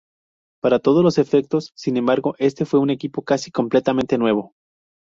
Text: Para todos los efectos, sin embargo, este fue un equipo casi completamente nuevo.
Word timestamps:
Para 0.63 0.79
todos 0.79 1.03
los 1.03 1.19
efectos, 1.19 1.73
sin 1.75 1.95
embargo, 1.95 2.33
este 2.39 2.65
fue 2.65 2.79
un 2.79 2.89
equipo 2.89 3.21
casi 3.21 3.51
completamente 3.51 4.17
nuevo. 4.17 4.55